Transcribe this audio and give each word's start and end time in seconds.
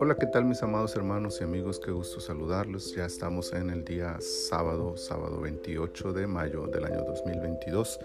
Hola, 0.00 0.16
¿qué 0.18 0.26
tal 0.26 0.44
mis 0.44 0.60
amados 0.62 0.96
hermanos 0.96 1.38
y 1.40 1.44
amigos? 1.44 1.78
Qué 1.78 1.92
gusto 1.92 2.18
saludarlos. 2.18 2.92
Ya 2.96 3.04
estamos 3.04 3.52
en 3.52 3.70
el 3.70 3.84
día 3.84 4.16
sábado, 4.20 4.96
sábado 4.96 5.40
28 5.40 6.12
de 6.12 6.26
mayo 6.26 6.66
del 6.66 6.86
año 6.86 7.04
2022. 7.04 8.00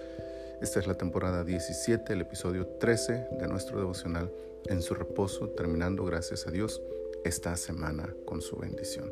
Esta 0.61 0.79
es 0.79 0.85
la 0.85 0.93
temporada 0.93 1.43
17, 1.43 2.13
el 2.13 2.21
episodio 2.21 2.67
13 2.67 3.29
de 3.39 3.47
nuestro 3.47 3.79
devocional 3.79 4.31
En 4.65 4.83
su 4.83 4.93
reposo, 4.93 5.49
terminando, 5.49 6.05
gracias 6.05 6.45
a 6.45 6.51
Dios, 6.51 6.83
esta 7.23 7.57
semana 7.57 8.13
con 8.25 8.41
su 8.41 8.57
bendición. 8.57 9.11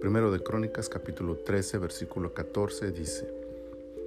Primero 0.00 0.32
de 0.32 0.40
Crónicas, 0.40 0.88
capítulo 0.88 1.36
13, 1.36 1.76
versículo 1.76 2.32
14, 2.32 2.92
dice, 2.92 3.28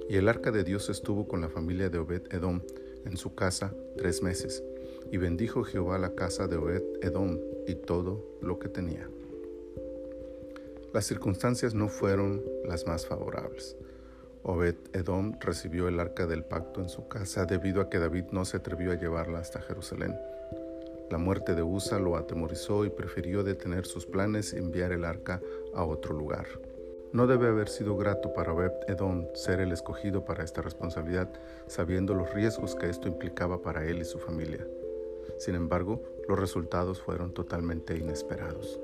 Y 0.08 0.16
el 0.16 0.28
arca 0.28 0.50
de 0.50 0.64
Dios 0.64 0.88
estuvo 0.88 1.28
con 1.28 1.40
la 1.40 1.48
familia 1.48 1.90
de 1.90 1.98
Obed 1.98 2.32
Edom 2.32 2.60
en 3.04 3.16
su 3.16 3.34
casa 3.34 3.74
tres 3.96 4.22
meses, 4.22 4.62
y 5.10 5.16
bendijo 5.16 5.64
Jehová 5.64 5.98
la 5.98 6.14
casa 6.14 6.46
de 6.46 6.56
Obed 6.56 6.82
Edom 7.02 7.38
y 7.66 7.74
todo 7.74 8.24
lo 8.40 8.58
que 8.58 8.68
tenía. 8.68 9.08
Las 10.92 11.06
circunstancias 11.06 11.74
no 11.74 11.88
fueron 11.88 12.42
las 12.64 12.86
más 12.86 13.06
favorables. 13.06 13.76
Obed 14.42 14.74
Edom 14.92 15.36
recibió 15.38 15.86
el 15.86 16.00
arca 16.00 16.26
del 16.26 16.44
pacto 16.44 16.80
en 16.80 16.88
su 16.88 17.06
casa 17.08 17.44
debido 17.44 17.80
a 17.80 17.90
que 17.90 17.98
David 17.98 18.24
no 18.32 18.44
se 18.44 18.56
atrevió 18.56 18.90
a 18.90 18.96
llevarla 18.96 19.38
hasta 19.38 19.60
Jerusalén. 19.60 20.16
La 21.10 21.18
muerte 21.18 21.54
de 21.54 21.62
Usa 21.62 21.98
lo 21.98 22.16
atemorizó 22.16 22.84
y 22.84 22.90
prefirió 22.90 23.42
detener 23.44 23.84
sus 23.84 24.06
planes 24.06 24.52
y 24.52 24.58
enviar 24.58 24.92
el 24.92 25.04
arca 25.04 25.40
a 25.74 25.84
otro 25.84 26.14
lugar. 26.14 26.46
No 27.12 27.26
debe 27.26 27.48
haber 27.48 27.68
sido 27.68 27.96
grato 27.96 28.32
para 28.32 28.52
Obed 28.52 28.70
Edom 28.86 29.26
ser 29.34 29.58
el 29.58 29.72
escogido 29.72 30.24
para 30.24 30.44
esta 30.44 30.62
responsabilidad, 30.62 31.28
sabiendo 31.66 32.14
los 32.14 32.32
riesgos 32.32 32.76
que 32.76 32.88
esto 32.88 33.08
implicaba 33.08 33.60
para 33.62 33.84
él 33.84 33.98
y 33.98 34.04
su 34.04 34.20
familia. 34.20 34.64
Sin 35.36 35.56
embargo, 35.56 36.00
los 36.28 36.38
resultados 36.38 37.00
fueron 37.00 37.34
totalmente 37.34 37.96
inesperados. 37.96 38.78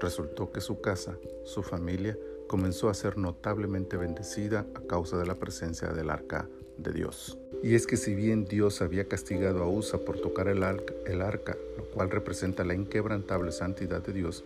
Resultó 0.00 0.50
que 0.50 0.62
su 0.62 0.80
casa, 0.80 1.18
su 1.44 1.62
familia, 1.62 2.16
comenzó 2.46 2.88
a 2.88 2.94
ser 2.94 3.18
notablemente 3.18 3.98
bendecida 3.98 4.64
a 4.74 4.80
causa 4.80 5.18
de 5.18 5.26
la 5.26 5.34
presencia 5.34 5.88
del 5.88 6.08
arca 6.08 6.48
de 6.78 6.92
Dios. 6.92 7.36
Y 7.62 7.74
es 7.74 7.86
que 7.86 7.98
si 7.98 8.14
bien 8.14 8.46
Dios 8.46 8.80
había 8.80 9.08
castigado 9.08 9.62
a 9.62 9.68
Usa 9.68 9.98
por 9.98 10.18
tocar 10.18 10.48
el 10.48 10.62
arca, 10.62 10.94
el 11.06 11.20
arca, 11.20 11.56
lo 11.76 11.84
cual 11.84 12.10
representa 12.10 12.64
la 12.64 12.74
inquebrantable 12.74 13.52
santidad 13.52 14.00
de 14.00 14.12
Dios, 14.14 14.44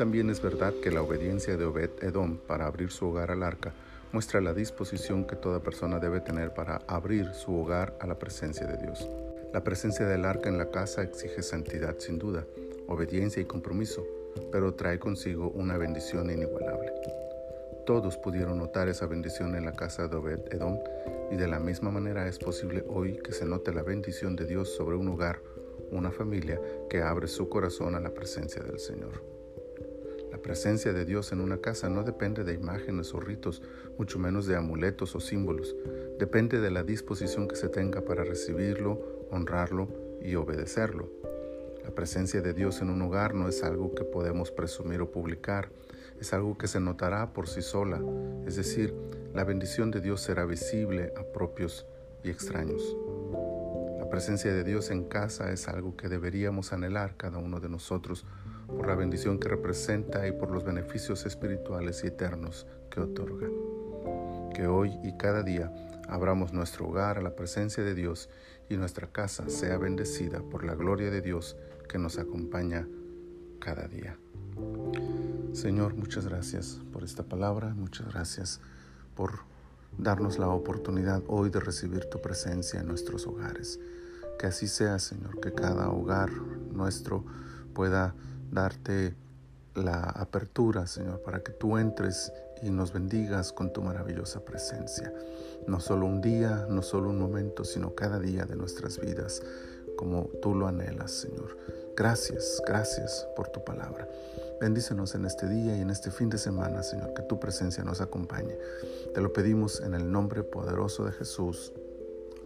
también 0.00 0.30
es 0.30 0.40
verdad 0.40 0.72
que 0.82 0.90
la 0.90 1.02
obediencia 1.02 1.58
de 1.58 1.66
Obed 1.66 1.90
Edom 2.00 2.38
para 2.38 2.64
abrir 2.64 2.90
su 2.90 3.08
hogar 3.08 3.30
al 3.30 3.42
arca 3.42 3.74
muestra 4.12 4.40
la 4.40 4.54
disposición 4.54 5.26
que 5.26 5.36
toda 5.36 5.60
persona 5.60 5.98
debe 5.98 6.20
tener 6.22 6.54
para 6.54 6.80
abrir 6.86 7.34
su 7.34 7.54
hogar 7.54 7.94
a 8.00 8.06
la 8.06 8.18
presencia 8.18 8.66
de 8.66 8.78
Dios. 8.78 9.06
La 9.52 9.62
presencia 9.62 10.06
del 10.06 10.24
arca 10.24 10.48
en 10.48 10.56
la 10.56 10.70
casa 10.70 11.02
exige 11.02 11.42
santidad 11.42 11.96
sin 11.98 12.18
duda, 12.18 12.46
obediencia 12.88 13.42
y 13.42 13.44
compromiso, 13.44 14.02
pero 14.50 14.72
trae 14.72 14.98
consigo 14.98 15.50
una 15.50 15.76
bendición 15.76 16.30
inigualable. 16.30 16.94
Todos 17.84 18.16
pudieron 18.16 18.56
notar 18.56 18.88
esa 18.88 19.04
bendición 19.04 19.54
en 19.54 19.66
la 19.66 19.72
casa 19.72 20.08
de 20.08 20.16
Obed 20.16 20.50
Edom 20.50 20.78
y 21.30 21.36
de 21.36 21.46
la 21.46 21.60
misma 21.60 21.90
manera 21.90 22.26
es 22.26 22.38
posible 22.38 22.86
hoy 22.88 23.18
que 23.18 23.32
se 23.32 23.44
note 23.44 23.74
la 23.74 23.82
bendición 23.82 24.34
de 24.34 24.46
Dios 24.46 24.74
sobre 24.74 24.96
un 24.96 25.08
hogar, 25.08 25.42
una 25.90 26.10
familia 26.10 26.58
que 26.88 27.02
abre 27.02 27.28
su 27.28 27.50
corazón 27.50 27.94
a 27.96 28.00
la 28.00 28.14
presencia 28.14 28.62
del 28.62 28.78
Señor. 28.78 29.39
La 30.40 30.44
presencia 30.44 30.94
de 30.94 31.04
Dios 31.04 31.32
en 31.32 31.42
una 31.42 31.58
casa 31.58 31.90
no 31.90 32.02
depende 32.02 32.44
de 32.44 32.54
imágenes 32.54 33.12
o 33.12 33.20
ritos, 33.20 33.60
mucho 33.98 34.18
menos 34.18 34.46
de 34.46 34.56
amuletos 34.56 35.14
o 35.14 35.20
símbolos. 35.20 35.76
Depende 36.18 36.60
de 36.60 36.70
la 36.70 36.82
disposición 36.82 37.46
que 37.46 37.56
se 37.56 37.68
tenga 37.68 38.00
para 38.00 38.24
recibirlo 38.24 39.26
honrarlo 39.30 39.88
y 40.22 40.36
obedecerlo. 40.36 41.10
La 41.84 41.90
presencia 41.90 42.40
de 42.40 42.54
Dios 42.54 42.80
en 42.80 42.88
un 42.88 43.02
hogar 43.02 43.34
no 43.34 43.50
es 43.50 43.62
algo 43.62 43.94
que 43.94 44.04
podemos 44.04 44.50
presumir 44.50 45.02
o 45.02 45.10
publicar, 45.10 45.68
es 46.18 46.32
algo 46.32 46.56
que 46.56 46.68
se 46.68 46.80
notará 46.80 47.34
por 47.34 47.46
sí 47.46 47.60
sola, 47.60 48.00
es 48.46 48.56
decir, 48.56 48.94
la 49.34 49.44
bendición 49.44 49.90
de 49.90 50.00
Dios 50.00 50.22
será 50.22 50.46
visible 50.46 51.12
a 51.18 51.22
propios 51.22 51.84
y 52.24 52.30
extraños. 52.30 52.96
Presencia 54.10 54.52
de 54.52 54.64
Dios 54.64 54.90
en 54.90 55.04
casa 55.04 55.52
es 55.52 55.68
algo 55.68 55.96
que 55.96 56.08
deberíamos 56.08 56.72
anhelar 56.72 57.16
cada 57.16 57.38
uno 57.38 57.60
de 57.60 57.68
nosotros 57.68 58.26
por 58.66 58.88
la 58.88 58.96
bendición 58.96 59.38
que 59.38 59.48
representa 59.48 60.26
y 60.26 60.32
por 60.32 60.50
los 60.50 60.64
beneficios 60.64 61.26
espirituales 61.26 62.02
y 62.02 62.08
eternos 62.08 62.66
que 62.90 63.00
otorga. 63.00 63.46
Que 64.52 64.66
hoy 64.66 64.98
y 65.04 65.16
cada 65.16 65.44
día 65.44 65.72
abramos 66.08 66.52
nuestro 66.52 66.88
hogar 66.88 67.18
a 67.18 67.22
la 67.22 67.36
presencia 67.36 67.84
de 67.84 67.94
Dios 67.94 68.28
y 68.68 68.76
nuestra 68.76 69.06
casa 69.06 69.48
sea 69.48 69.78
bendecida 69.78 70.40
por 70.40 70.64
la 70.64 70.74
gloria 70.74 71.10
de 71.10 71.22
Dios 71.22 71.56
que 71.88 71.98
nos 71.98 72.18
acompaña 72.18 72.88
cada 73.60 73.86
día. 73.86 74.18
Señor, 75.52 75.94
muchas 75.94 76.26
gracias 76.26 76.80
por 76.92 77.04
esta 77.04 77.22
palabra, 77.22 77.74
muchas 77.74 78.08
gracias 78.08 78.60
por 79.14 79.40
darnos 80.02 80.38
la 80.38 80.48
oportunidad 80.48 81.22
hoy 81.28 81.50
de 81.50 81.60
recibir 81.60 82.06
tu 82.06 82.20
presencia 82.20 82.80
en 82.80 82.88
nuestros 82.88 83.26
hogares. 83.26 83.78
Que 84.38 84.46
así 84.46 84.66
sea, 84.66 84.98
Señor, 84.98 85.40
que 85.40 85.52
cada 85.52 85.90
hogar 85.90 86.30
nuestro 86.72 87.24
pueda 87.74 88.14
darte 88.50 89.14
la 89.74 90.00
apertura, 90.02 90.86
Señor, 90.86 91.22
para 91.22 91.40
que 91.40 91.52
tú 91.52 91.76
entres 91.76 92.32
y 92.62 92.70
nos 92.70 92.92
bendigas 92.92 93.52
con 93.52 93.72
tu 93.72 93.82
maravillosa 93.82 94.44
presencia. 94.44 95.12
No 95.66 95.80
solo 95.80 96.06
un 96.06 96.20
día, 96.20 96.66
no 96.68 96.82
solo 96.82 97.10
un 97.10 97.18
momento, 97.18 97.64
sino 97.64 97.94
cada 97.94 98.18
día 98.18 98.44
de 98.44 98.56
nuestras 98.56 98.98
vidas, 98.98 99.42
como 99.96 100.24
tú 100.42 100.54
lo 100.54 100.66
anhelas, 100.66 101.10
Señor. 101.10 101.56
Gracias, 101.96 102.62
gracias 102.66 103.26
por 103.36 103.48
tu 103.48 103.62
palabra. 103.64 104.08
Bendícenos 104.60 105.14
en 105.14 105.24
este 105.24 105.48
día 105.48 105.76
y 105.76 105.80
en 105.80 105.90
este 105.90 106.10
fin 106.10 106.28
de 106.28 106.38
semana, 106.38 106.82
Señor, 106.82 107.14
que 107.14 107.22
tu 107.22 107.40
presencia 107.40 107.82
nos 107.84 108.00
acompañe. 108.00 108.56
Te 109.14 109.20
lo 109.20 109.32
pedimos 109.32 109.80
en 109.80 109.94
el 109.94 110.10
nombre 110.10 110.42
poderoso 110.42 111.04
de 111.04 111.12
Jesús. 111.12 111.72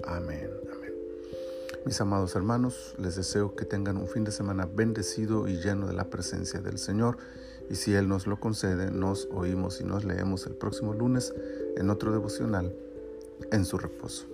Amén, 0.04 0.50
amén. 0.72 0.94
Mis 1.84 2.00
amados 2.00 2.34
hermanos, 2.34 2.94
les 2.98 3.16
deseo 3.16 3.54
que 3.54 3.64
tengan 3.64 3.96
un 3.96 4.08
fin 4.08 4.24
de 4.24 4.32
semana 4.32 4.66
bendecido 4.66 5.48
y 5.48 5.56
lleno 5.56 5.86
de 5.86 5.92
la 5.92 6.04
presencia 6.04 6.60
del 6.60 6.78
Señor 6.78 7.18
y 7.68 7.76
si 7.76 7.94
Él 7.94 8.08
nos 8.08 8.26
lo 8.26 8.38
concede, 8.38 8.90
nos 8.90 9.28
oímos 9.32 9.80
y 9.80 9.84
nos 9.84 10.04
leemos 10.04 10.46
el 10.46 10.54
próximo 10.54 10.92
lunes 10.92 11.34
en 11.76 11.90
otro 11.90 12.12
devocional 12.12 12.74
en 13.50 13.64
su 13.64 13.78
reposo. 13.78 14.33